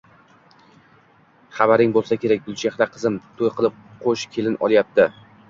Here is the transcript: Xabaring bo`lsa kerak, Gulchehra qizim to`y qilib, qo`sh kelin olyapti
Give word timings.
Xabaring 1.57 1.93
bo`lsa 1.97 2.17
kerak, 2.23 2.41
Gulchehra 2.47 2.89
qizim 2.95 3.21
to`y 3.43 3.53
qilib, 3.61 3.79
qo`sh 4.09 4.27
kelin 4.39 4.59
olyapti 4.71 5.09